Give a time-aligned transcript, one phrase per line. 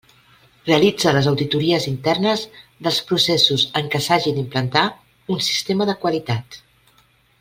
[0.67, 2.45] Realitza les auditories internes
[2.87, 4.87] dels processos en què s'hagi d'implantar
[5.37, 6.59] un sistema de qualitat.